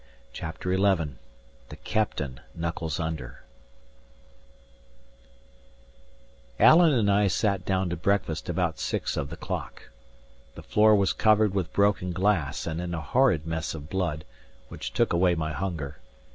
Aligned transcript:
CHAPTER 0.33 0.75
XI 0.75 1.11
THE 1.69 1.75
CAPTAIN 1.75 2.39
KNUCKLES 2.55 2.99
UNDER 2.99 3.43
Alan 6.59 6.91
and 6.91 7.11
I 7.11 7.27
sat 7.27 7.65
down 7.65 7.87
to 7.91 7.95
breakfast 7.95 8.49
about 8.49 8.79
six 8.79 9.15
of 9.15 9.29
the 9.29 9.37
clock. 9.37 9.91
The 10.55 10.63
floor 10.63 10.95
was 10.95 11.13
covered 11.13 11.53
with 11.53 11.71
broken 11.71 12.13
glass 12.13 12.65
and 12.65 12.81
in 12.81 12.95
a 12.95 13.01
horrid 13.01 13.45
mess 13.45 13.75
of 13.75 13.91
blood, 13.91 14.25
which 14.69 14.91
took 14.91 15.13
away 15.13 15.35
my 15.35 15.53
hunger. 15.53 15.99